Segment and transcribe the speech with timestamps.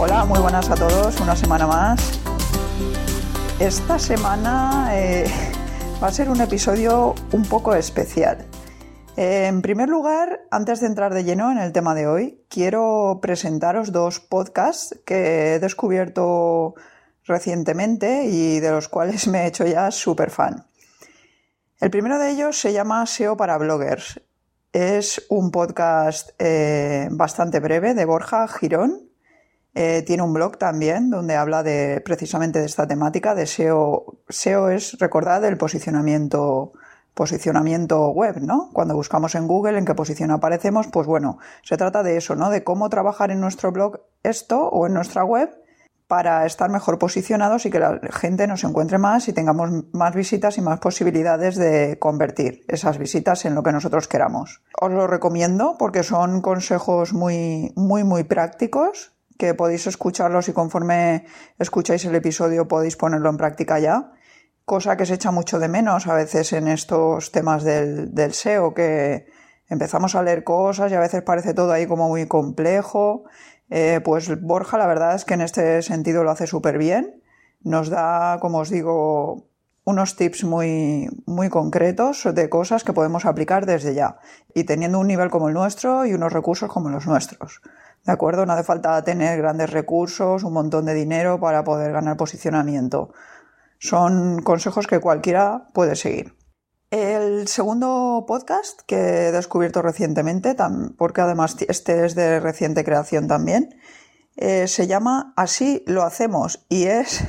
[0.00, 2.20] Hola, muy buenas a todos, una semana más.
[3.58, 5.24] Esta semana eh,
[6.02, 8.46] va a ser un episodio un poco especial.
[9.16, 13.90] En primer lugar, antes de entrar de lleno en el tema de hoy, quiero presentaros
[13.90, 16.76] dos podcasts que he descubierto
[17.24, 20.64] recientemente y de los cuales me he hecho ya súper fan.
[21.80, 24.20] El primero de ellos se llama SEO para bloggers.
[24.72, 29.07] Es un podcast eh, bastante breve de Borja Girón
[29.74, 34.18] eh, tiene un blog también donde habla de precisamente de esta temática de SEO.
[34.28, 36.72] SEO es, recordad, el posicionamiento,
[37.14, 38.70] posicionamiento web, ¿no?
[38.72, 42.50] Cuando buscamos en Google en qué posición aparecemos, pues bueno, se trata de eso, ¿no?
[42.50, 45.50] De cómo trabajar en nuestro blog esto o en nuestra web
[46.08, 50.56] para estar mejor posicionados y que la gente nos encuentre más y tengamos más visitas
[50.56, 54.62] y más posibilidades de convertir esas visitas en lo que nosotros queramos.
[54.80, 61.24] Os lo recomiendo porque son consejos muy, muy, muy prácticos que podéis escucharlos y conforme
[61.58, 64.12] escucháis el episodio podéis ponerlo en práctica ya.
[64.64, 69.26] Cosa que se echa mucho de menos a veces en estos temas del, SEO, que
[69.68, 73.24] empezamos a leer cosas y a veces parece todo ahí como muy complejo.
[73.70, 77.22] Eh, pues Borja, la verdad es que en este sentido lo hace súper bien.
[77.62, 79.48] Nos da, como os digo,
[79.84, 84.18] unos tips muy, muy concretos de cosas que podemos aplicar desde ya.
[84.52, 87.62] Y teniendo un nivel como el nuestro y unos recursos como los nuestros.
[88.08, 88.46] ¿De acuerdo?
[88.46, 93.12] No hace falta tener grandes recursos, un montón de dinero para poder ganar posicionamiento.
[93.78, 96.34] Son consejos que cualquiera puede seguir.
[96.90, 100.56] El segundo podcast que he descubierto recientemente,
[100.96, 103.78] porque además este es de reciente creación también,
[104.36, 107.22] eh, se llama Así lo hacemos y es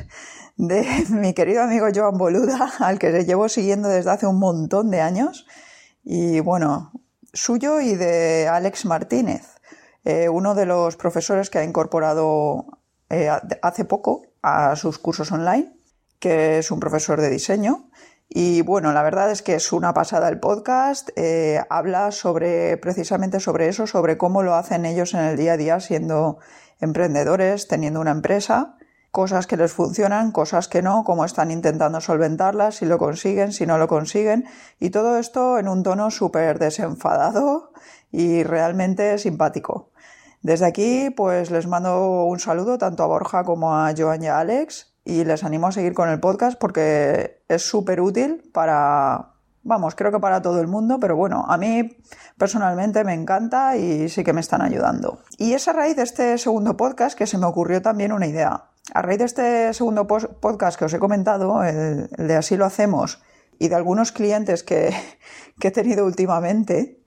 [0.56, 5.02] de mi querido amigo Joan Boluda, al que llevo siguiendo desde hace un montón de
[5.02, 5.46] años,
[6.06, 6.94] y bueno,
[7.34, 9.59] suyo y de Alex Martínez.
[10.06, 12.66] Eh, uno de los profesores que ha incorporado
[13.10, 13.30] eh,
[13.62, 15.74] hace poco a sus cursos online,
[16.20, 17.90] que es un profesor de diseño.
[18.30, 21.10] Y bueno, la verdad es que es una pasada el podcast.
[21.16, 25.58] Eh, habla sobre precisamente sobre eso, sobre cómo lo hacen ellos en el día a
[25.58, 26.38] día siendo
[26.80, 28.78] emprendedores, teniendo una empresa,
[29.12, 33.66] cosas que les funcionan, cosas que no, cómo están intentando solventarlas, si lo consiguen, si
[33.66, 34.46] no lo consiguen.
[34.80, 37.72] Y todo esto en un tono súper desenfadado
[38.12, 39.89] y realmente simpático.
[40.42, 44.40] Desde aquí, pues les mando un saludo tanto a Borja como a Joan y a
[44.40, 49.34] Alex y les animo a seguir con el podcast porque es súper útil para,
[49.64, 51.98] vamos, creo que para todo el mundo, pero bueno, a mí
[52.38, 55.22] personalmente me encanta y sí que me están ayudando.
[55.38, 58.70] Y es a raíz de este segundo podcast que se me ocurrió también una idea.
[58.94, 63.22] A raíz de este segundo podcast que os he comentado, el, de Así lo hacemos,
[63.60, 64.94] y de algunos clientes que,
[65.60, 67.04] que he tenido últimamente,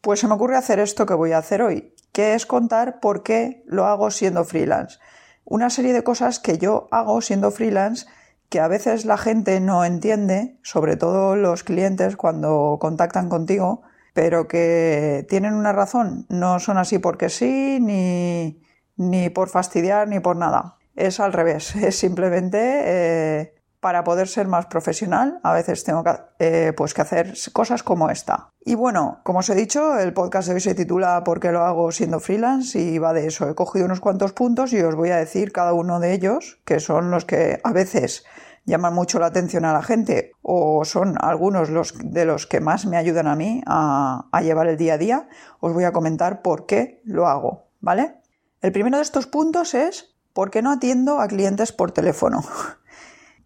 [0.00, 3.22] pues se me ocurre hacer esto que voy a hacer hoy, que es contar por
[3.22, 4.98] qué lo hago siendo freelance.
[5.44, 8.06] Una serie de cosas que yo hago siendo freelance
[8.48, 14.46] que a veces la gente no entiende, sobre todo los clientes cuando contactan contigo, pero
[14.46, 16.26] que tienen una razón.
[16.28, 18.60] No son así porque sí, ni,
[18.96, 20.76] ni por fastidiar, ni por nada.
[20.94, 26.12] Es al revés, es simplemente eh, para poder ser más profesional, a veces tengo que,
[26.38, 28.52] eh, pues que hacer cosas como esta.
[28.64, 31.64] Y bueno, como os he dicho, el podcast de hoy se titula ¿Por qué lo
[31.64, 32.78] hago siendo freelance?
[32.78, 33.50] y va de eso.
[33.50, 36.78] He cogido unos cuantos puntos y os voy a decir cada uno de ellos, que
[36.78, 38.24] son los que a veces
[38.66, 42.86] llaman mucho la atención a la gente o son algunos los, de los que más
[42.86, 45.28] me ayudan a mí a, a llevar el día a día.
[45.58, 48.20] Os voy a comentar por qué lo hago, ¿vale?
[48.60, 52.44] El primero de estos puntos es ¿por qué no atiendo a clientes por teléfono?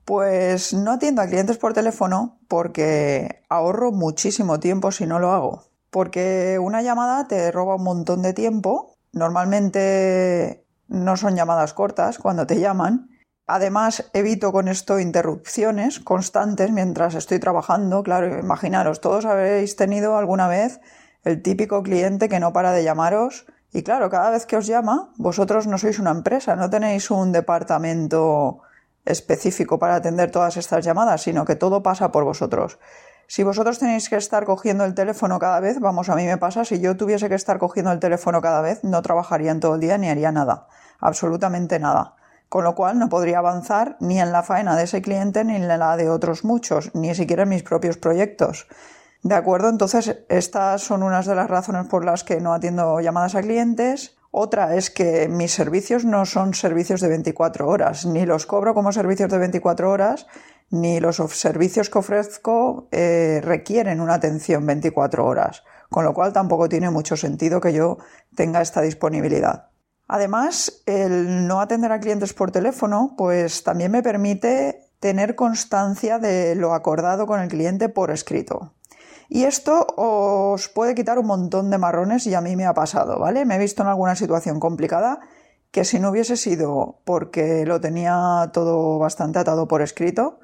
[0.06, 5.64] Pues no atiendo a clientes por teléfono porque ahorro muchísimo tiempo si no lo hago.
[5.90, 8.94] Porque una llamada te roba un montón de tiempo.
[9.12, 13.10] Normalmente no son llamadas cortas cuando te llaman.
[13.48, 18.04] Además, evito con esto interrupciones constantes mientras estoy trabajando.
[18.04, 20.80] Claro, imaginaros, todos habréis tenido alguna vez
[21.24, 23.46] el típico cliente que no para de llamaros.
[23.72, 27.32] Y claro, cada vez que os llama, vosotros no sois una empresa, no tenéis un
[27.32, 28.62] departamento
[29.06, 32.78] específico para atender todas estas llamadas, sino que todo pasa por vosotros.
[33.28, 36.64] Si vosotros tenéis que estar cogiendo el teléfono cada vez, vamos, a mí me pasa,
[36.64, 39.80] si yo tuviese que estar cogiendo el teléfono cada vez, no trabajaría en todo el
[39.80, 40.68] día ni haría nada,
[41.00, 42.14] absolutamente nada.
[42.48, 45.66] Con lo cual no podría avanzar ni en la faena de ese cliente ni en
[45.66, 48.68] la de otros muchos, ni siquiera en mis propios proyectos.
[49.22, 49.68] ¿De acuerdo?
[49.68, 54.15] Entonces, estas son unas de las razones por las que no atiendo llamadas a clientes.
[54.38, 58.92] Otra es que mis servicios no son servicios de 24 horas, ni los cobro como
[58.92, 60.26] servicios de 24 horas,
[60.68, 66.68] ni los servicios que ofrezco eh, requieren una atención 24 horas, con lo cual tampoco
[66.68, 67.96] tiene mucho sentido que yo
[68.34, 69.70] tenga esta disponibilidad.
[70.06, 76.54] Además, el no atender a clientes por teléfono, pues también me permite tener constancia de
[76.56, 78.74] lo acordado con el cliente por escrito.
[79.28, 83.18] Y esto os puede quitar un montón de marrones y a mí me ha pasado,
[83.18, 83.44] ¿vale?
[83.44, 85.20] Me he visto en alguna situación complicada
[85.70, 90.40] que si no hubiese sido porque lo tenía todo bastante atado por escrito,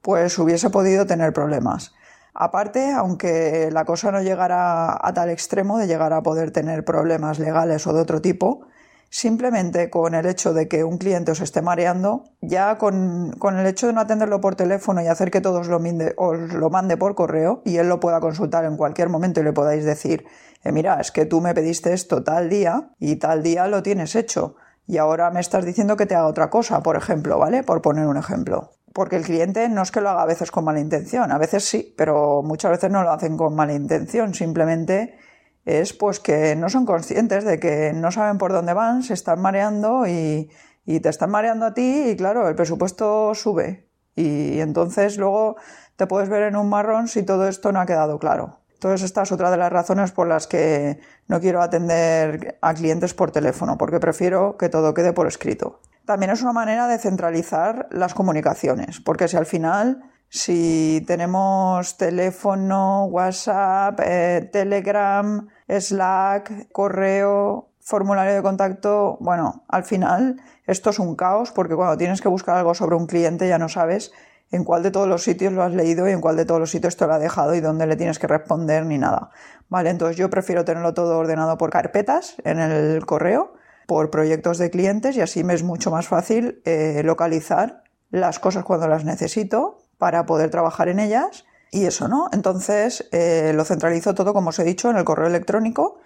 [0.00, 1.92] pues hubiese podido tener problemas.
[2.32, 7.38] Aparte, aunque la cosa no llegara a tal extremo de llegar a poder tener problemas
[7.38, 8.62] legales o de otro tipo,
[9.10, 13.88] simplemente con el hecho de que un cliente os esté mareando, ya con, el hecho
[13.88, 15.80] de no atenderlo por teléfono y hacer que todos lo
[16.16, 19.52] os lo mande por correo y él lo pueda consultar en cualquier momento y le
[19.52, 20.24] podáis decir,
[20.62, 24.14] eh, mira, es que tú me pediste esto tal día y tal día lo tienes
[24.14, 24.54] hecho
[24.86, 27.62] y ahora me estás diciendo que te haga otra cosa, por ejemplo, ¿vale?
[27.64, 28.70] Por poner un ejemplo.
[28.92, 31.64] Porque el cliente no es que lo haga a veces con mala intención, a veces
[31.64, 35.16] sí, pero muchas veces no lo hacen con mala intención, simplemente
[35.64, 39.40] es pues que no son conscientes de que no saben por dónde van, se están
[39.40, 40.50] mareando y,
[40.84, 45.56] y te están mareando a ti y claro, el presupuesto sube y entonces luego
[45.96, 48.60] te puedes ver en un marrón si todo esto no ha quedado claro.
[48.72, 50.98] Entonces esta es otra de las razones por las que
[51.28, 55.80] no quiero atender a clientes por teléfono, porque prefiero que todo quede por escrito.
[56.06, 63.04] También es una manera de centralizar las comunicaciones, porque si al final, si tenemos teléfono,
[63.06, 71.50] WhatsApp, eh, Telegram, Slack, correo, formulario de contacto, bueno, al final esto es un caos
[71.50, 74.12] porque cuando tienes que buscar algo sobre un cliente ya no sabes
[74.52, 76.70] en cuál de todos los sitios lo has leído y en cuál de todos los
[76.70, 79.30] sitios te lo ha dejado y dónde le tienes que responder ni nada.
[79.68, 83.54] Vale, entonces yo prefiero tenerlo todo ordenado por carpetas en el correo,
[83.88, 88.64] por proyectos de clientes y así me es mucho más fácil eh, localizar las cosas
[88.64, 92.28] cuando las necesito para poder trabajar en ellas y eso, ¿no?
[92.32, 96.00] Entonces eh, lo centralizo todo, como os he dicho, en el correo electrónico.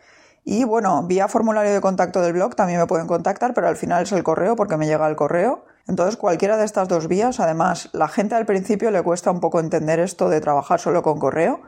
[0.44, 4.02] Y bueno, vía formulario de contacto del blog también me pueden contactar, pero al final
[4.02, 5.64] es el correo porque me llega el correo.
[5.86, 9.60] Entonces, cualquiera de estas dos vías, además, la gente al principio le cuesta un poco
[9.60, 11.62] entender esto de trabajar solo con correo,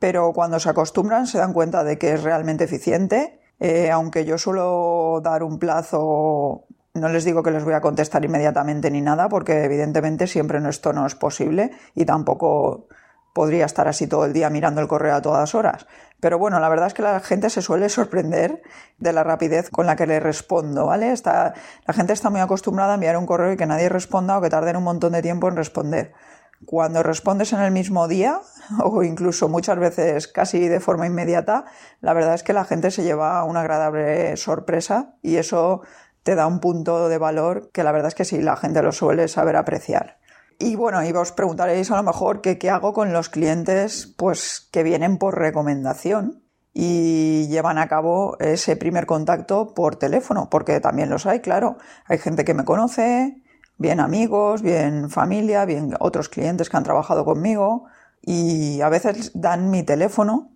[0.00, 3.40] pero cuando se acostumbran se dan cuenta de que es realmente eficiente.
[3.60, 6.64] Eh, aunque yo suelo dar un plazo,
[6.96, 10.92] no les digo que les voy a contestar inmediatamente ni nada, porque evidentemente siempre esto
[10.92, 12.88] no es posible y tampoco
[13.36, 15.86] podría estar así todo el día mirando el correo a todas horas.
[16.20, 18.62] Pero bueno, la verdad es que la gente se suele sorprender
[18.96, 21.12] de la rapidez con la que le respondo, ¿vale?
[21.12, 21.52] Está,
[21.86, 24.48] la gente está muy acostumbrada a enviar un correo y que nadie responda o que
[24.48, 26.14] tarden un montón de tiempo en responder.
[26.64, 28.40] Cuando respondes en el mismo día,
[28.82, 31.66] o incluso muchas veces casi de forma inmediata,
[32.00, 35.82] la verdad es que la gente se lleva una agradable sorpresa y eso
[36.26, 38.90] te da un punto de valor que la verdad es que sí, la gente lo
[38.90, 40.18] suele saber apreciar.
[40.58, 44.82] Y bueno, y os preguntaréis a lo mejor qué hago con los clientes pues que
[44.82, 46.42] vienen por recomendación
[46.74, 51.76] y llevan a cabo ese primer contacto por teléfono, porque también los hay, claro.
[52.06, 53.40] Hay gente que me conoce,
[53.78, 57.84] bien amigos, bien familia, bien otros clientes que han trabajado conmigo
[58.20, 60.50] y a veces dan mi teléfono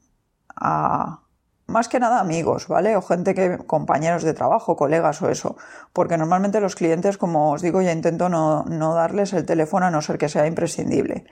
[0.56, 1.20] a,
[1.70, 2.96] más que nada amigos, ¿vale?
[2.96, 5.56] O gente que, compañeros de trabajo, colegas o eso.
[5.92, 10.02] Porque normalmente los clientes, como os digo, ya intento no, darles el teléfono a no
[10.02, 11.24] ser que sea imprescindible.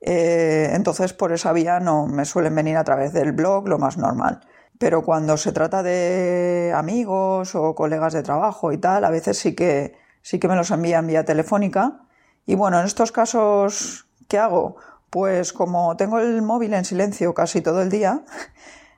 [0.00, 3.96] Eh, entonces, por esa vía no me suelen venir a través del blog, lo más
[3.96, 4.40] normal.
[4.78, 9.54] Pero cuando se trata de amigos o colegas de trabajo y tal, a veces sí
[9.54, 12.00] que, sí que me los envían vía telefónica.
[12.44, 14.76] Y bueno, en estos casos, ¿qué hago?
[15.10, 18.22] Pues como tengo el móvil en silencio casi todo el día,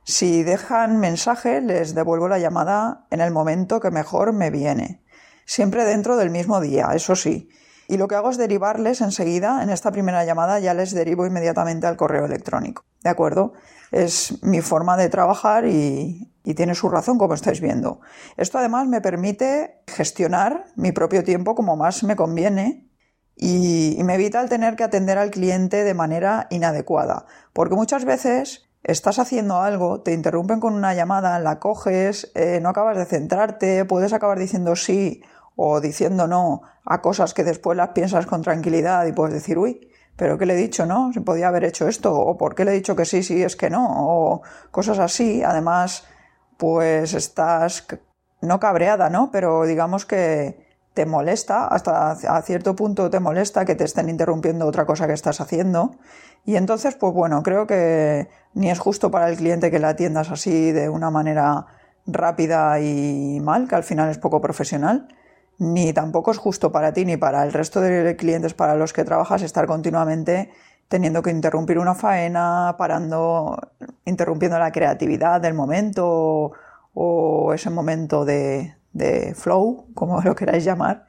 [0.09, 5.05] si dejan mensaje, les devuelvo la llamada en el momento que mejor me viene.
[5.45, 7.51] Siempre dentro del mismo día, eso sí.
[7.89, 11.87] Y lo que hago es derivarles enseguida, en esta primera llamada ya les derivo inmediatamente
[11.87, 12.87] al correo electrónico.
[13.03, 13.53] ¿De acuerdo?
[13.93, 18.01] Es mi forma de trabajar y, tiene su razón, como estáis viendo.
[18.39, 22.91] Esto además me permite gestionar mi propio tiempo como más me conviene
[23.37, 27.27] y, me evita el tener que atender al cliente de manera inadecuada.
[27.53, 32.69] Porque muchas veces estás haciendo algo, te interrumpen con una llamada, la coges, eh, no
[32.69, 35.23] acabas de centrarte, puedes acabar diciendo sí
[35.57, 39.89] o diciendo no a cosas que después las piensas con tranquilidad y puedes decir, uy,
[40.19, 41.13] pero ¿qué le he dicho, no?
[41.13, 43.55] Se podía haber hecho esto, o ¿por qué le he dicho que sí, sí es
[43.55, 43.87] que no?
[43.89, 44.43] O
[44.73, 45.45] cosas así.
[45.45, 46.09] Además,
[46.57, 47.87] pues estás
[48.41, 49.31] no cabreada, ¿no?
[49.31, 50.68] Pero digamos que
[50.99, 55.13] te molesta, hasta a cierto punto te molesta que te estén interrumpiendo otra cosa que
[55.13, 55.93] estás haciendo.
[56.45, 60.33] Y entonces, pues bueno, creo que ni es justo para el cliente que la atiendas
[60.33, 61.67] así de una manera
[62.05, 65.07] rápida y mal, que al final es poco profesional
[65.59, 69.05] ni tampoco es justo para ti ni para el resto de clientes para los que
[69.05, 70.51] trabajas estar continuamente
[70.89, 73.57] teniendo que interrumpir una faena, parando,
[74.05, 76.53] interrumpiendo la creatividad del momento
[76.95, 81.07] o, ese momento de, de flow, como lo queráis llamar,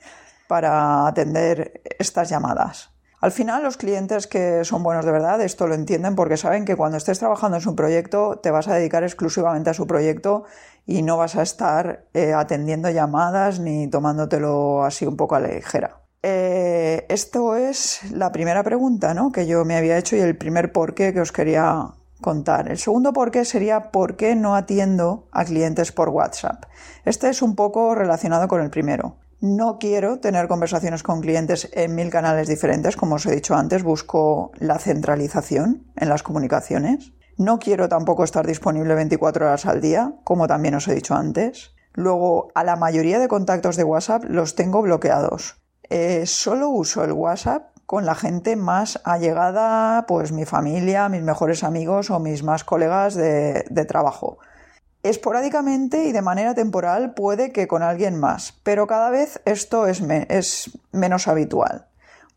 [0.48, 2.92] para atender estas llamadas.
[3.22, 6.78] Al final los clientes que son buenos de verdad esto lo entienden porque saben que
[6.78, 10.46] cuando estés trabajando en su proyecto te vas a dedicar exclusivamente a su proyecto
[10.86, 15.50] y no vas a estar eh, atendiendo llamadas ni tomándotelo así un poco a la
[15.50, 15.98] ligera.
[16.24, 19.32] Eh, esto es la primera pregunta ¿no?
[19.32, 22.70] que yo me había hecho y el primer porqué que os quería contar.
[22.70, 26.66] El segundo porqué sería por qué no atiendo a clientes por WhatsApp.
[27.06, 29.18] Este es un poco relacionado con el primero.
[29.42, 33.84] No quiero tener conversaciones con clientes en mil canales diferentes, como os he dicho antes,
[33.84, 37.14] busco la centralización en las comunicaciones.
[37.38, 41.72] No quiero tampoco estar disponible 24 horas al día, como también os he dicho antes.
[41.94, 45.62] Luego, a la mayoría de contactos de WhatsApp los tengo bloqueados.
[45.90, 51.64] Eh, solo uso el WhatsApp con la gente más allegada, pues mi familia, mis mejores
[51.64, 54.38] amigos o mis más colegas de, trabajo.
[55.02, 60.04] Esporádicamente y de manera temporal puede que con alguien más, pero cada vez esto es
[60.92, 61.88] menos habitual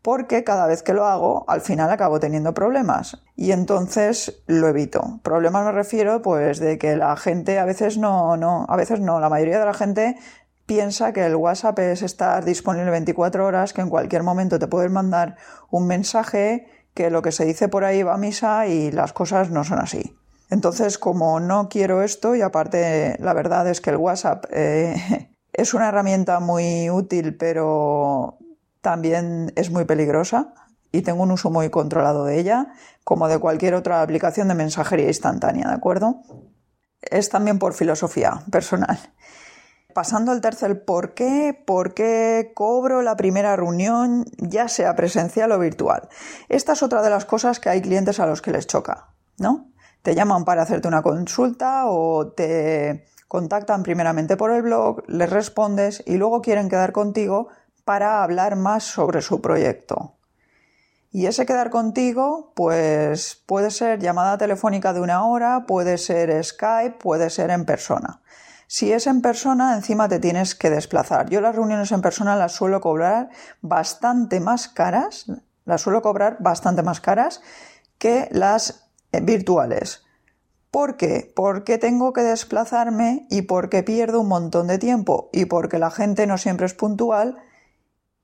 [0.03, 5.21] porque cada vez que lo hago al final acabo teniendo problemas y entonces lo evito.
[5.23, 9.21] Problemas me refiero pues de que la gente a veces no, no, a veces no,
[9.21, 10.17] la mayoría de la gente
[10.65, 14.91] piensa que el WhatsApp es estar disponible 24 horas, que en cualquier momento te puedes
[14.91, 15.35] mandar
[15.69, 19.49] un mensaje, que lo que se dice por ahí va a misa y las cosas
[19.49, 20.15] no son así.
[20.49, 25.73] Entonces, como no quiero esto, y aparte la verdad es que el WhatsApp eh, es
[25.73, 28.37] una herramienta muy útil, pero
[28.81, 30.53] también es muy peligrosa
[30.91, 35.07] y tengo un uso muy controlado de ella, como de cualquier otra aplicación de mensajería
[35.07, 36.21] instantánea, ¿de acuerdo?
[37.01, 38.99] Es también por filosofía personal.
[39.93, 45.59] Pasando al tercer por qué, por qué cobro la primera reunión, ya sea presencial o
[45.59, 46.09] virtual.
[46.49, 49.71] Esta es otra de las cosas que hay clientes a los que les choca, ¿no?
[50.01, 56.03] Te llaman para hacerte una consulta o te contactan primeramente por el blog, les respondes
[56.05, 57.49] y luego quieren quedar contigo
[57.85, 60.15] para hablar más sobre su proyecto.
[61.11, 66.97] Y ese quedar contigo, pues puede ser llamada telefónica de una hora, puede ser Skype,
[66.97, 68.22] puede ser en persona.
[68.75, 71.29] Si es en persona, encima te tienes que desplazar.
[71.29, 73.29] Yo las reuniones en persona las suelo cobrar
[73.61, 75.27] bastante más caras,
[75.63, 77.43] las suelo cobrar bastante más caras
[77.99, 80.03] que las eh, virtuales.
[80.71, 81.31] ¿Por qué?
[81.35, 86.25] Porque tengo que desplazarme y porque pierdo un montón de tiempo y porque la gente
[86.25, 87.37] no siempre es puntual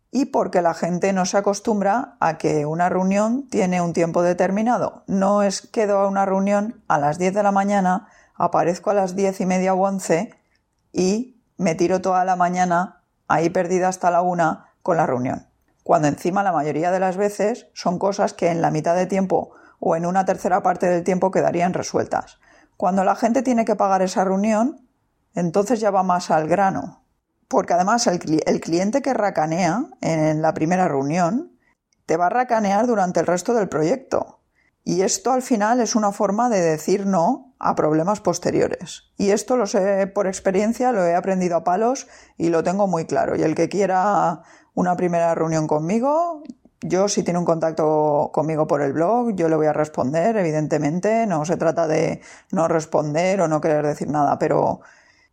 [0.10, 5.04] y porque la gente no se acostumbra a que una reunión tiene un tiempo determinado.
[5.06, 9.16] No es quedo a una reunión a las 10 de la mañana, aparezco a las
[9.16, 10.39] 10 y media o 11
[10.92, 15.48] y me tiro toda la mañana ahí perdida hasta la una con la reunión.
[15.84, 19.52] Cuando encima la mayoría de las veces son cosas que en la mitad de tiempo
[19.80, 22.40] o en una tercera parte del tiempo quedarían resueltas.
[22.78, 24.88] Cuando la gente tiene que pagar esa reunión,
[25.36, 27.00] entonces ya va más al grano
[27.50, 28.20] porque además el,
[28.62, 31.52] cliente que racanea en la primera reunión
[32.06, 34.39] te va a racanear durante el resto del proyecto.
[34.90, 39.04] Y esto al final es una forma de decir no a problemas posteriores.
[39.18, 42.08] Y esto lo sé por experiencia, lo he aprendido a palos
[42.40, 43.36] y lo tengo muy claro.
[43.36, 44.42] Y el que quiera
[44.74, 46.42] una primera reunión conmigo,
[46.82, 51.28] yo si tiene un contacto conmigo por el blog, yo le voy a responder, evidentemente.
[51.28, 54.82] No se trata de no responder o no querer decir nada, pero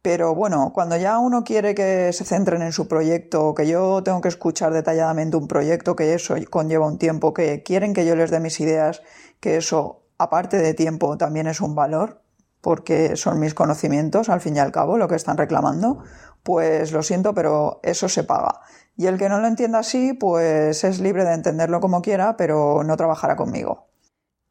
[0.07, 4.21] pero bueno, cuando ya uno quiere que se centren en su proyecto, que yo tengo
[4.21, 8.31] que escuchar detalladamente un proyecto, que eso conlleva un tiempo, que quieren que yo les
[8.31, 9.03] dé mis ideas,
[9.41, 12.23] que eso, aparte de tiempo, también es un valor,
[12.61, 16.05] porque son mis conocimientos, al fin y al cabo, lo que están reclamando,
[16.45, 18.61] pues lo siento, pero eso se paga.
[18.97, 22.85] Y el que no lo entienda así, pues es libre de entenderlo como quiera, pero
[22.85, 23.89] no trabajará conmigo.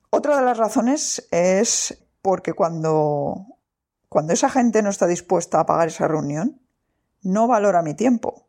[0.09, 3.54] Otra de las razones es porque cuando
[4.15, 6.61] cuando esa gente no está dispuesta a pagar esa reunión,
[7.21, 8.47] no valora mi tiempo,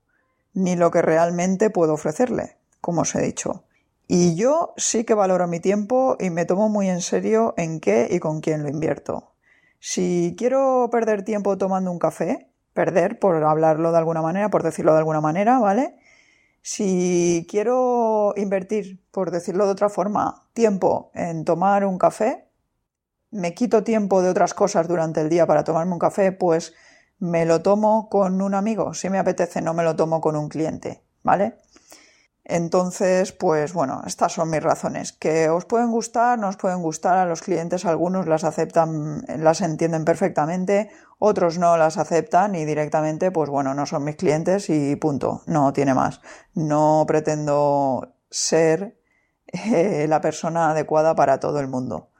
[0.54, 3.64] ni lo que realmente puedo ofrecerle, como os he dicho.
[4.06, 8.06] Y yo sí que valoro mi tiempo y me tomo muy en serio en qué
[8.08, 9.32] y con quién lo invierto.
[9.80, 14.92] Si quiero perder tiempo tomando un café, perder por hablarlo de alguna manera, por decirlo
[14.92, 15.96] de alguna manera, ¿vale?
[16.62, 22.45] Si quiero invertir, por decirlo de otra forma, tiempo en tomar un café,
[23.36, 26.74] me quito tiempo de otras cosas durante el día para tomarme un café, pues
[27.18, 28.94] me lo tomo con un amigo.
[28.94, 31.56] Si me apetece, no me lo tomo con un cliente, ¿vale?
[32.48, 35.12] Entonces, pues bueno, estas son mis razones.
[35.12, 39.60] Que os pueden gustar, no os pueden gustar, a los clientes algunos las aceptan, las
[39.60, 44.94] entienden perfectamente, otros no las aceptan y directamente, pues bueno, no son mis clientes y
[44.94, 46.20] punto, no tiene más.
[46.54, 48.96] No pretendo ser
[49.48, 52.10] eh, la persona adecuada para todo el mundo.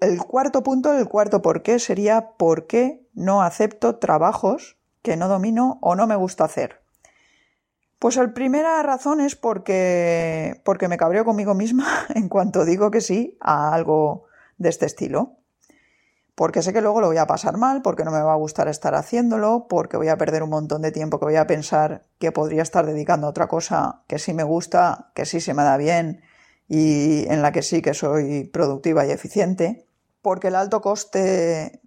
[0.00, 5.28] El cuarto punto, el cuarto por qué sería por qué no acepto trabajos que no
[5.28, 6.80] domino o no me gusta hacer.
[7.98, 13.00] Pues la primera razón es porque, porque me cabreo conmigo misma en cuanto digo que
[13.00, 14.24] sí a algo
[14.58, 15.38] de este estilo.
[16.34, 18.66] Porque sé que luego lo voy a pasar mal, porque no me va a gustar
[18.66, 22.32] estar haciéndolo, porque voy a perder un montón de tiempo que voy a pensar que
[22.32, 25.76] podría estar dedicando a otra cosa que sí me gusta, que sí se me da
[25.76, 26.22] bien
[26.68, 29.86] y en la que sí que soy productiva y eficiente.
[30.22, 31.82] Porque el alto coste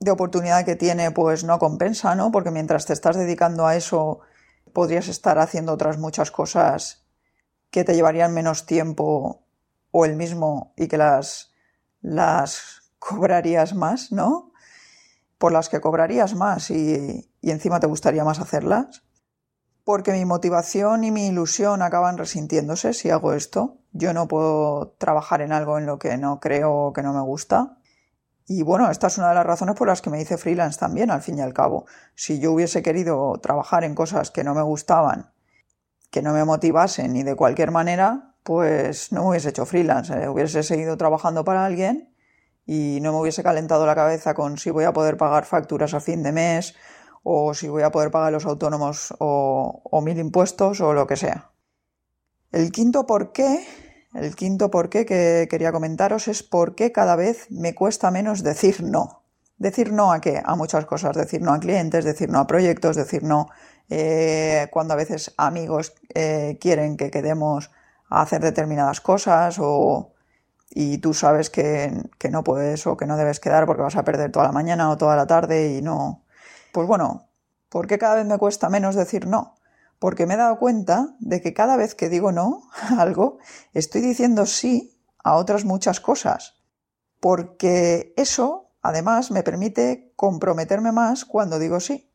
[0.00, 2.32] de oportunidad que tiene pues no compensa, ¿no?
[2.32, 4.20] Porque mientras te estás dedicando a eso
[4.72, 7.06] podrías estar haciendo otras muchas cosas
[7.70, 9.44] que te llevarían menos tiempo
[9.90, 11.52] o el mismo y que las,
[12.00, 14.52] las cobrarías más, ¿no?
[15.38, 19.02] Por las que cobrarías más y, y encima te gustaría más hacerlas.
[19.90, 23.78] Porque mi motivación y mi ilusión acaban resintiéndose si hago esto.
[23.90, 27.20] Yo no puedo trabajar en algo en lo que no creo o que no me
[27.22, 27.76] gusta.
[28.46, 31.10] Y bueno, esta es una de las razones por las que me hice freelance también,
[31.10, 31.86] al fin y al cabo.
[32.14, 35.32] Si yo hubiese querido trabajar en cosas que no me gustaban,
[36.12, 40.14] que no me motivasen y de cualquier manera, pues no me hubiese hecho freelance.
[40.14, 42.14] Eh, hubiese seguido trabajando para alguien
[42.64, 46.00] y no me hubiese calentado la cabeza con si voy a poder pagar facturas a
[46.00, 46.76] fin de mes
[47.22, 51.50] o si voy a poder pagar los autónomos o, mil impuestos o lo que sea.
[52.52, 53.64] El quinto por qué
[54.14, 58.42] el quinto por qué que quería comentaros es por qué cada vez me cuesta menos
[58.42, 59.22] decir no.
[59.56, 60.42] Decir no a qué?
[60.44, 61.16] A muchas cosas.
[61.16, 63.48] Decir no a clientes, decir no a proyectos, decir no
[63.90, 67.70] eh, cuando a veces amigos eh, quieren que quedemos
[68.08, 70.12] a hacer determinadas cosas o,
[70.70, 71.92] y tú sabes que
[72.30, 74.96] no puedes o que no debes quedar porque vas a perder toda la mañana o
[74.96, 76.24] toda la tarde y no.
[76.72, 77.28] Pues bueno,
[77.68, 79.56] ¿por qué cada vez me cuesta menos decir no?
[80.00, 83.38] porque me he dado cuenta de que cada vez que digo no a algo,
[83.74, 86.56] estoy diciendo sí a otras muchas cosas.
[87.20, 92.10] Porque eso, además, me permite comprometerme más cuando digo sí.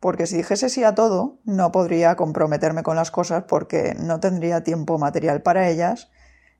[0.00, 4.64] Porque si dijese sí a todo, no podría comprometerme con las cosas porque no tendría
[4.64, 6.10] tiempo material para ellas,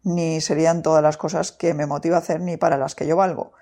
[0.03, 3.17] ni serían todas las cosas que me motiva a hacer ni para las que yo
[3.17, 3.53] valgo.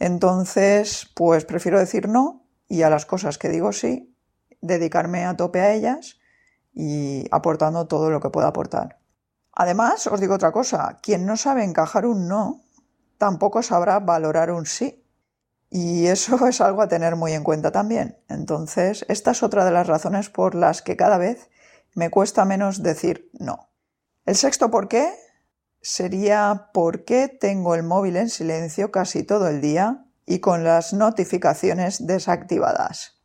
[0.00, 4.14] Entonces, pues prefiero decir no y a las cosas que digo sí,
[4.60, 6.18] dedicarme a tope a ellas
[6.72, 8.98] y aportando todo lo que pueda aportar.
[9.52, 12.62] Además, os digo otra cosa, quien no sabe encajar un no,
[13.18, 15.02] tampoco sabrá valorar un sí.
[15.70, 18.18] Y eso es algo a tener muy en cuenta también.
[18.28, 21.48] Entonces, esta es otra de las razones por las que cada vez
[21.94, 23.70] me cuesta menos decir no.
[24.26, 25.14] El sexto por qué
[25.80, 30.92] sería por qué tengo el móvil en silencio casi todo el día y con las
[30.92, 33.22] notificaciones desactivadas.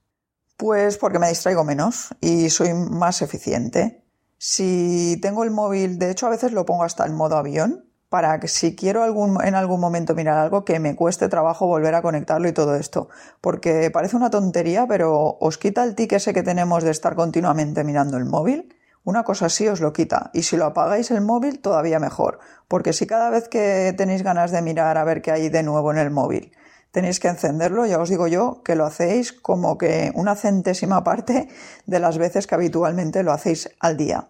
[0.55, 4.05] Pues porque me distraigo menos y soy más eficiente.
[4.37, 8.39] Si tengo el móvil, de hecho a veces lo pongo hasta en modo avión, para
[8.41, 12.49] que si quiero en algún momento mirar algo que me cueste trabajo volver a conectarlo
[12.49, 13.07] y todo esto.
[13.39, 17.85] Porque parece una tontería, pero os quita el tic ese que tenemos de estar continuamente
[17.85, 18.75] mirando el móvil.
[19.05, 20.29] Una cosa así os lo quita.
[20.33, 22.39] Y si lo apagáis el móvil, todavía mejor.
[22.67, 25.89] Porque si cada vez que tenéis ganas de mirar a ver qué hay de nuevo
[25.91, 26.51] en el móvil,
[26.91, 31.47] tenéis que encenderlo, ya os digo yo que lo hacéis como que una centésima parte
[31.85, 34.29] de las veces que habitualmente lo hacéis al día.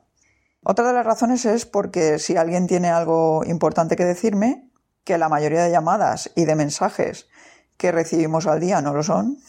[0.64, 4.70] Otra de las razones es porque si alguien tiene algo importante que decirme,
[5.04, 7.28] que la mayoría de llamadas y de mensajes
[7.78, 9.40] que recibimos al día no lo son,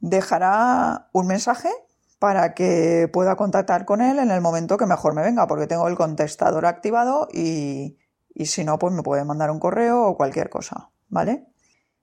[0.00, 1.70] dejará un mensaje
[2.18, 5.88] para que pueda contactar con él en el momento que mejor me venga, porque tengo
[5.88, 7.96] el contestador activado y,
[8.34, 11.49] y si no, pues me puede mandar un correo o cualquier cosa, ¿vale?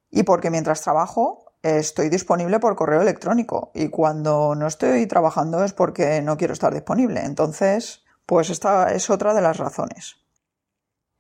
[0.10, 5.74] Y porque mientras trabajo estoy disponible por correo electrónico y cuando no estoy trabajando es
[5.74, 7.22] porque no quiero estar disponible.
[7.26, 10.18] Entonces, pues esta es otra de las razones.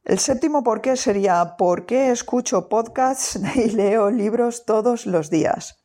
[0.04, 5.80] El séptimo por qué sería por qué escucho podcasts y leo libros todos los días.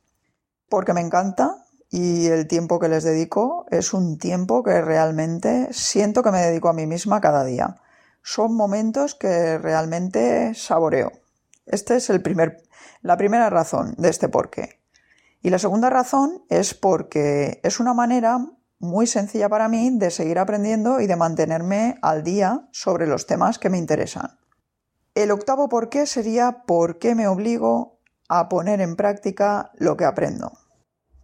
[0.69, 6.23] Porque me encanta y el tiempo que les dedico es un tiempo que realmente siento
[6.23, 7.77] que me dedico a mí misma cada día.
[8.23, 11.11] Son momentos que realmente saboreo.
[11.67, 12.63] Este es el primer,
[13.03, 14.81] la primera razón de este porqué.
[15.43, 18.39] Y la segunda razón es porque es una manera
[18.79, 23.59] muy sencilla para mí de seguir aprendiendo y de mantenerme al día sobre los temas
[23.59, 24.39] que me interesan.
[25.15, 30.05] El octavo por qué sería por qué me obligo a poner en práctica lo que
[30.05, 30.53] aprendo.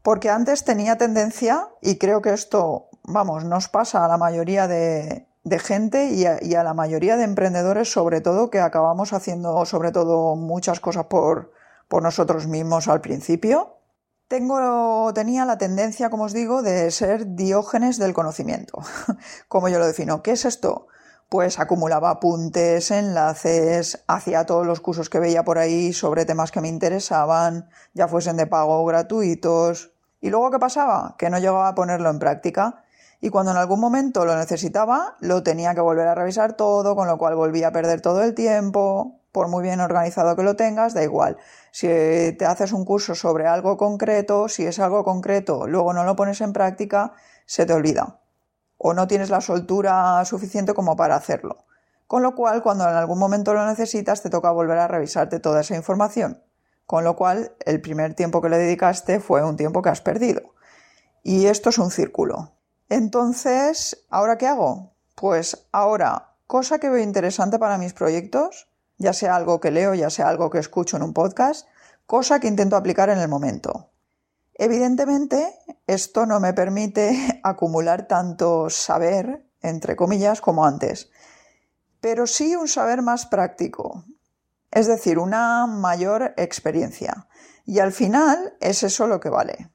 [0.03, 5.27] Porque antes tenía tendencia, y creo que esto, vamos, nos pasa a la mayoría de,
[5.59, 10.81] gente y a, la mayoría de emprendedores, sobre todo, que acabamos haciendo, sobre todo, muchas
[10.81, 11.53] cosas por,
[11.89, 13.75] por nosotros mismos al principio.
[14.29, 18.83] Tengo, tenía la tendencia, como os digo, de ser diógenes del conocimiento,
[19.49, 20.23] como yo lo defino.
[20.23, 20.89] ¿Qué es esto?
[21.29, 26.61] pues acumulaba apuntes, enlaces, hacía todos los cursos que veía por ahí sobre temas que
[26.61, 29.93] me interesaban, ya fuesen de pago o gratuitos.
[30.21, 31.17] ¿Y luego qué pasaba?
[31.19, 32.83] Que no llegaba a ponerlo en práctica.
[33.21, 37.09] Y cuando en algún momento lo necesitaba, lo tenía que volver a revisar todo, con
[37.09, 39.18] lo cual volvía a perder todo el tiempo.
[39.33, 41.37] Por muy bien organizado que lo tengas, da igual.
[41.71, 46.17] Si te haces un curso sobre algo concreto, si es algo concreto, luego no lo
[46.17, 47.13] pones en práctica,
[47.47, 48.21] se te olvida
[48.79, 51.67] o no tienes la soltura suficiente como para hacerlo.
[52.07, 55.61] Con lo cual, cuando en algún momento lo necesitas, te toca volver a revisarte toda
[55.61, 56.43] esa información.
[56.87, 60.55] Con lo cual, el primer tiempo que le dedicaste fue un tiempo que has perdido.
[61.23, 62.53] Y esto es un círculo.
[62.89, 64.95] Entonces, ¿ahora qué hago?
[65.15, 68.68] Pues ahora, cosa que veo interesante para mis proyectos,
[68.99, 71.67] ya sea algo que leo, ya sea algo que escucho en un podcast,
[72.07, 73.91] cosa que intento aplicar en el momento.
[74.55, 75.55] Evidentemente,
[75.87, 81.11] esto no me permite acumular tanto saber, entre comillas, como antes,
[82.01, 84.05] pero sí un saber más práctico,
[84.71, 87.29] es decir, una mayor experiencia.
[87.65, 89.71] Y al final es eso lo que vale.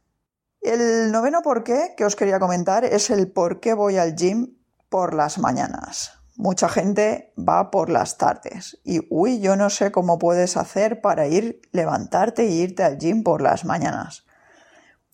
[0.62, 4.58] El noveno por qué que os quería comentar es el por qué voy al gym
[4.90, 6.23] por las mañanas.
[6.36, 11.28] Mucha gente va por las tardes y, uy, yo no sé cómo puedes hacer para
[11.28, 14.26] ir, levantarte e irte al gym por las mañanas.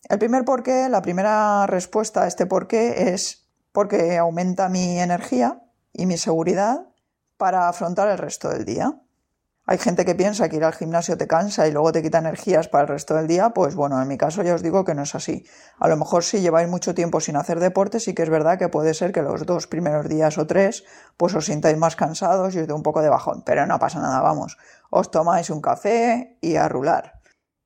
[0.08, 6.06] El primer porqué, la primera respuesta a este porqué es porque aumenta mi energía y
[6.06, 6.86] mi seguridad
[7.36, 9.00] para afrontar el resto del día.
[9.70, 12.66] Hay gente que piensa que ir al gimnasio te cansa y luego te quita energías
[12.66, 15.04] para el resto del día, pues bueno, en mi caso ya os digo que no
[15.04, 15.46] es así.
[15.78, 18.68] A lo mejor si lleváis mucho tiempo sin hacer deporte, sí que es verdad que
[18.68, 20.82] puede ser que los dos primeros días o tres
[21.16, 24.00] pues os sintáis más cansados y os dé un poco de bajón, pero no pasa
[24.00, 24.58] nada, vamos.
[24.90, 27.20] Os tomáis un café y a rular.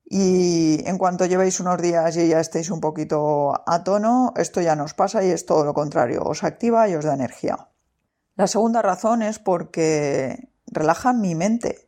[0.05, 4.77] Y en cuanto llevéis unos días y ya estéis un poquito a tono, esto ya
[4.77, 7.71] nos pasa y es todo lo contrario, os activa y os da energía.
[8.37, 11.87] La segunda razón es porque relaja mi mente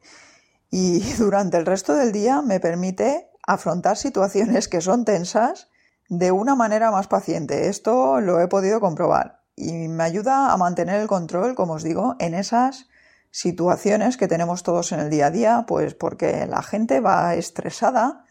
[0.70, 5.68] y durante el resto del día me permite afrontar situaciones que son tensas
[6.08, 7.68] de una manera más paciente.
[7.68, 12.16] Esto lo he podido comprobar y me ayuda a mantener el control, como os digo,
[12.18, 12.88] en esas
[13.30, 18.24] situaciones que tenemos todos en el día a día, pues porque la gente va estresada,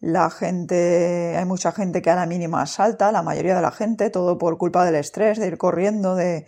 [0.00, 4.08] la gente, hay mucha gente que a la mínima salta, la mayoría de la gente,
[4.10, 6.46] todo por culpa del estrés, de ir corriendo, de,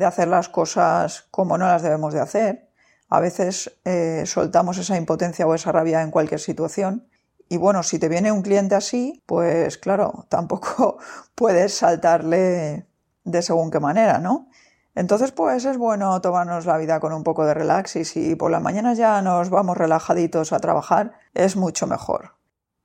[0.00, 2.71] hacer las cosas como no las debemos de hacer.
[3.14, 7.06] A veces eh, soltamos esa impotencia o esa rabia en cualquier situación.
[7.46, 10.96] Y bueno, si te viene un cliente así, pues claro, tampoco
[11.34, 12.86] puedes saltarle
[13.24, 14.48] de según qué manera, ¿no?
[14.94, 18.50] Entonces, pues es bueno tomarnos la vida con un poco de relax y si por
[18.50, 22.36] la mañana ya nos vamos relajaditos a trabajar, es mucho mejor.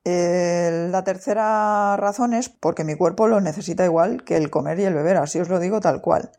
[0.04, 4.94] la tercera razón es porque mi cuerpo lo necesita igual que el comer y el
[4.94, 6.32] beber, así os lo digo tal cual.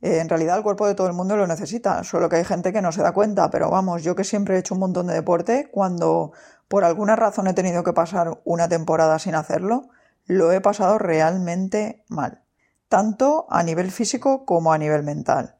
[0.00, 2.82] En realidad el cuerpo de todo el mundo lo necesita, solo que hay gente que
[2.82, 5.68] no se da cuenta, pero vamos, yo que siempre he hecho un montón de deporte,
[5.70, 6.32] cuando
[6.68, 9.88] por alguna razón he tenido que pasar una temporada sin hacerlo,
[10.26, 12.42] lo he pasado realmente mal
[12.88, 15.56] tanto a nivel físico como a nivel mental.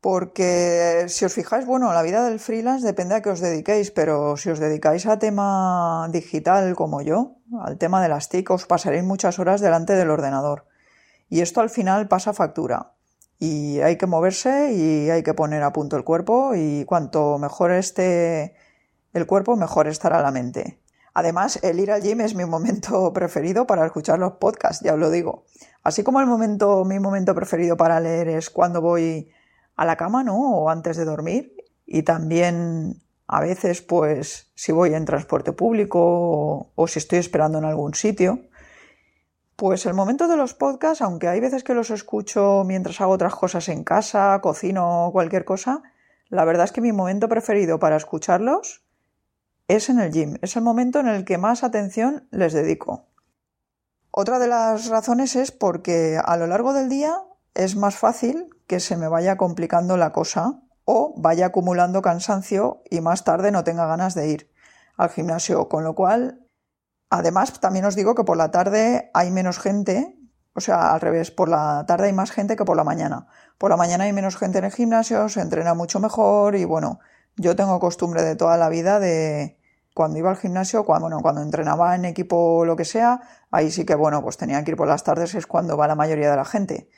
[0.00, 4.36] Porque si os fijáis, bueno, la vida del freelance depende a qué os dediquéis, pero
[4.36, 9.04] si os dedicáis a tema digital como yo, al tema de las TIC, os pasaréis
[9.04, 10.66] muchas horas delante del ordenador.
[11.28, 12.94] Y esto al final pasa factura.
[13.40, 17.72] Y hay que moverse y hay que poner a punto el cuerpo y cuanto mejor
[17.72, 18.54] esté
[19.12, 20.80] el cuerpo, mejor estará la mente.
[21.14, 25.00] Además, el ir al gym es mi momento preferido para escuchar los podcasts, ya os
[25.00, 25.44] lo digo.
[25.82, 29.30] Así como el momento, mi momento preferido para leer es cuando voy
[29.76, 30.58] a la cama, ¿no?
[30.58, 31.56] O antes de dormir.
[31.86, 37.64] Y también a veces, pues, si voy en transporte público o, si estoy esperando en
[37.64, 38.40] algún sitio.
[39.60, 43.34] Pues el momento de los podcasts, aunque hay veces que los escucho mientras hago otras
[43.34, 45.82] cosas en casa, cocino o cualquier cosa,
[46.30, 48.82] la verdad es que mi momento preferido para escucharlos
[49.68, 50.38] es en el gym.
[50.40, 53.04] Es el momento en el que más atención les dedico.
[54.10, 57.18] Otra de las razones es porque a lo largo del día
[57.52, 63.02] es más fácil que se me vaya complicando la cosa o vaya acumulando cansancio y
[63.02, 64.50] más tarde no tenga ganas de ir
[64.96, 65.68] al gimnasio.
[65.68, 66.46] Con lo cual,
[67.10, 70.16] además, también os digo que por la tarde hay menos gente
[70.54, 73.26] O sea, al revés, por la tarde hay más gente que por la mañana.
[73.58, 76.98] Por la mañana hay menos gente en el gimnasio, se entrena mucho mejor y bueno,
[77.36, 79.58] yo tengo costumbre de toda la vida de
[79.94, 83.20] cuando iba al gimnasio, cuando, bueno, cuando entrenaba en equipo o lo que sea,
[83.50, 85.94] ahí sí que bueno, pues tenía que ir por las tardes, es cuando va la
[85.94, 86.88] mayoría de la gente.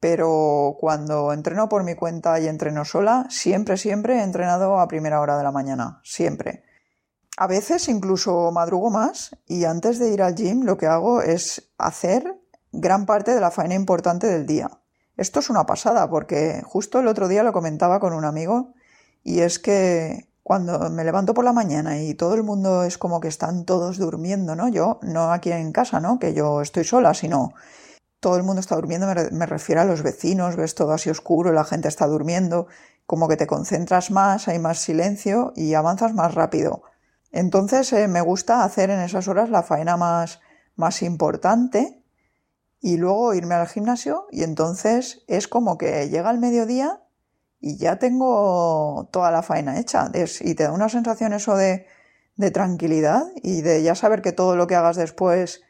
[0.00, 5.20] Pero cuando entreno por mi cuenta y entreno sola, siempre, siempre he entrenado a primera
[5.20, 6.64] hora de la mañana, siempre.
[7.36, 11.70] A veces incluso madrugo más y antes de ir al gym lo que hago es
[11.78, 12.36] hacer
[12.72, 14.70] gran parte de la faena importante del día.
[15.16, 18.74] Esto es una pasada porque justo el otro día lo comentaba con un amigo
[19.22, 23.20] y es que cuando me levanto por la mañana y todo el mundo es como
[23.20, 24.68] que están todos durmiendo, ¿no?
[24.68, 26.18] Yo, no aquí en casa, ¿no?
[26.18, 27.54] Que yo estoy sola, sino
[28.20, 31.64] todo el mundo está durmiendo, me, refiero a los vecinos, ves todo así oscuro, la
[31.64, 32.66] gente está durmiendo,
[33.06, 36.82] como que te concentras más, hay más silencio y avanzas más rápido.
[37.32, 40.40] Entonces eh, me gusta hacer en esas horas la faena más,
[40.76, 42.02] más importante
[42.80, 47.02] y luego irme al gimnasio y entonces es como que llega el mediodía
[47.60, 51.86] y ya tengo toda la faena hecha y te da una sensación eso de,
[52.36, 55.62] de tranquilidad y de ya saber que todo lo que hagas después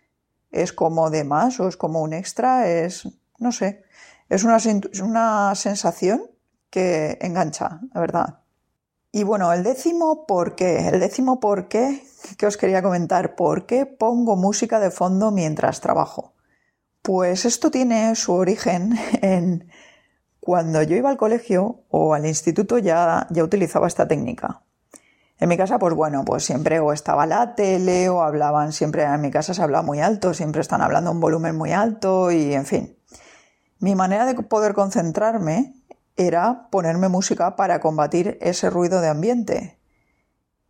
[0.52, 3.84] es como de más o es como un extra, es, no sé,
[4.28, 4.58] es una,
[5.02, 6.22] una sensación
[6.70, 8.39] que engancha, la verdad.
[9.12, 12.04] Y bueno, el décimo por qué, el décimo por qué
[12.38, 16.34] que os quería comentar, ¿por qué pongo música de fondo mientras trabajo?
[17.02, 19.68] Pues esto tiene su origen en
[20.38, 24.62] cuando yo iba al colegio o al instituto ya, ya utilizaba esta técnica.
[25.38, 29.20] En mi casa, pues bueno, pues siempre o estaba la tele o hablaban, siempre en
[29.22, 32.66] mi casa se habla muy alto, siempre están hablando un volumen muy alto y en
[32.66, 32.96] fin.
[33.78, 35.79] Mi manera de poder concentrarme
[36.26, 39.78] era ponerme música para combatir ese ruido de ambiente.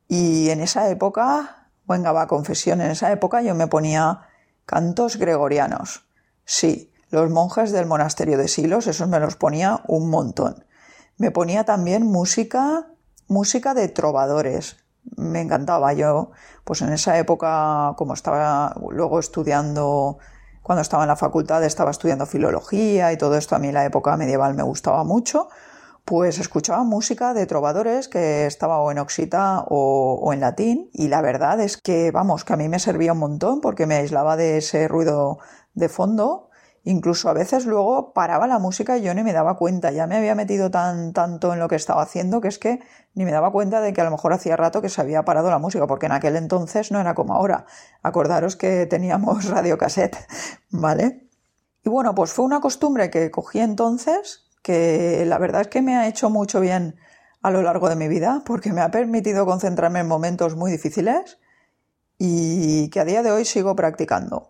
[0.08, 4.22] Y en esa época, venga, va, confesión, en esa época yo me ponía
[4.66, 6.06] cantos gregorianos.
[6.44, 10.64] Sí, los monjes del monasterio de Silos, esos me los ponía un montón.
[11.16, 12.86] Me ponía también música,
[13.26, 14.76] música de trovadores.
[15.16, 15.92] Me encantaba.
[15.92, 16.30] Yo,
[16.64, 20.18] pues en esa época, como estaba luego estudiando,
[20.62, 24.16] cuando estaba en la facultad, estaba estudiando filología y todo esto, a mí la época
[24.16, 25.48] medieval me gustaba mucho,
[26.04, 31.08] pues escuchaba música de trovadores que estaba o en occita o, o, en latín y
[31.08, 34.36] la verdad es que, vamos, que a mí me servía un montón porque me aislaba
[34.36, 35.38] de ese ruido
[35.74, 36.49] de fondo
[36.84, 40.16] Incluso a veces luego paraba la música y yo ni me daba cuenta, ya me
[40.16, 42.80] había metido tan tanto en lo que estaba haciendo que es que
[43.14, 45.50] ni me daba cuenta de que a lo mejor hacía rato que se había parado
[45.50, 47.66] la música, porque en aquel entonces no era como ahora.
[48.02, 50.16] Acordaros que teníamos radiocassette,
[50.70, 51.28] ¿vale?
[51.84, 55.96] Y bueno, pues fue una costumbre que cogí entonces, que la verdad es que me
[55.96, 56.96] ha hecho mucho bien
[57.42, 61.38] a lo largo de mi vida, porque me ha permitido concentrarme en momentos muy difíciles
[62.18, 64.49] y que a día de hoy sigo practicando.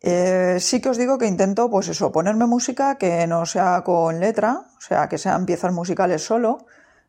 [0.00, 4.20] Eh, sí que os digo que intento, pues eso, ponerme música que no sea con
[4.20, 6.66] letra, o sea, que sean piezas musicales solo,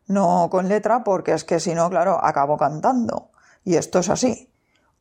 [0.07, 3.31] no con letra, porque es que si no, claro, acabo cantando.
[3.63, 4.51] Y esto es así.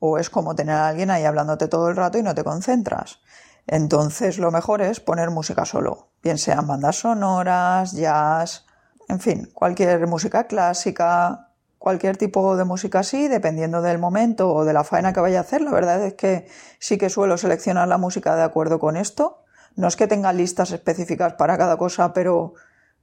[0.01, 3.21] O es como tener a alguien ahí hablándote todo el rato y no te concentras.
[3.67, 8.65] Entonces lo mejor es poner música solo, bien sean bandas sonoras, jazz,
[9.09, 11.48] en fin, cualquier música clásica,
[11.89, 15.41] cualquier tipo de música así, dependiendo del momento o de la faena que vaya a
[15.41, 15.63] hacer.
[15.63, 16.47] La verdad es que
[16.79, 19.39] sí que suelo seleccionar la música de acuerdo con esto.
[19.75, 22.53] No es que tenga listas específicas para cada cosa, pero,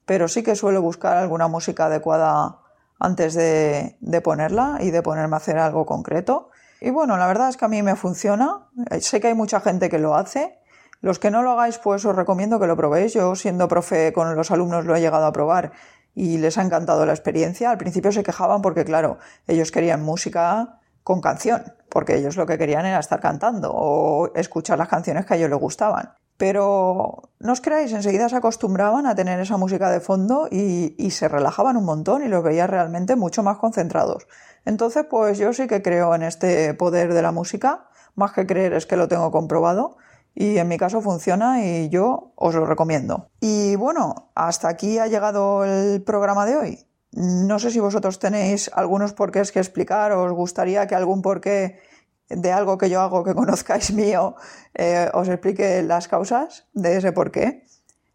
[0.06, 2.60] pero sí que suelo buscar alguna música adecuada
[3.00, 6.52] antes de, de ponerla y de ponerme a hacer algo concreto.
[6.80, 8.68] Y bueno, la verdad es que a mí me funciona.
[9.00, 10.60] Sé que hay mucha gente que lo hace.
[11.02, 13.16] Los que no lo hagáis, pues os recomiendo que lo probéis.
[13.16, 15.72] Yo, siendo profe con los alumnos, lo he llegado a probar
[16.16, 17.70] y les ha encantado la experiencia.
[17.70, 22.58] Al principio se quejaban porque, claro, ellos querían música con canción, porque ellos lo que
[22.58, 26.14] querían era estar cantando o escuchar las canciones que a ellos les gustaban.
[26.38, 31.12] Pero no os creáis, enseguida se acostumbraban a tener esa música de fondo y, y
[31.12, 34.28] se relajaban un montón y los veía realmente mucho más concentrados.
[34.66, 38.74] Entonces, pues yo sí que creo en este poder de la música, más que creer
[38.74, 39.98] es que lo tengo comprobado
[40.36, 43.30] y en mi caso funciona y yo os lo recomiendo.
[43.40, 46.88] Y bueno, hasta aquí ha llegado el programa de hoy.
[47.14, 51.80] No sé si vosotros tenéis algunos porqués que explicar os gustaría que algún porqué
[52.28, 54.36] de algo que yo hago que conozcáis mío
[54.74, 57.64] eh, os explique las causas de ese porqué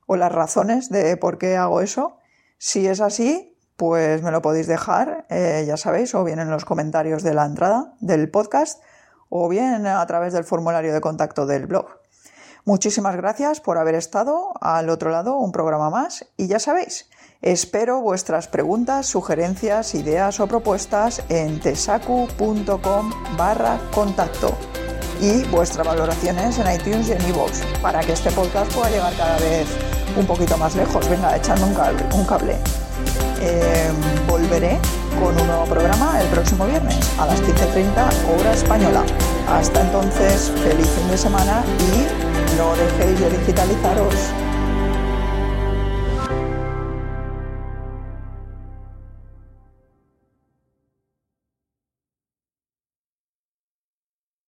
[0.06, 2.18] o las razones de por qué hago eso.
[2.58, 6.66] Si es así, pues me lo podéis dejar, eh, ya sabéis, o bien en los
[6.66, 8.82] comentarios de la entrada del podcast
[9.30, 11.99] o bien a través del formulario de contacto del blog.
[12.64, 17.08] Muchísimas gracias por haber estado al otro lado un programa más y ya sabéis,
[17.40, 24.56] espero vuestras preguntas, sugerencias, ideas o propuestas en tesacu.com barra contacto.
[25.22, 29.38] y vuestras valoraciones en iTunes y en iVoox para que este podcast pueda llegar cada
[29.38, 29.66] vez
[30.16, 31.08] un poquito más lejos.
[31.10, 32.56] Venga, echando un cable.
[33.42, 33.90] Eh,
[34.28, 34.78] volveré
[35.18, 39.04] con un nuevo programa el próximo viernes a las 15.30 hora española.
[39.48, 42.29] Hasta entonces, feliz fin de semana y
[42.60, 44.49] no dejéis de digitalizaros.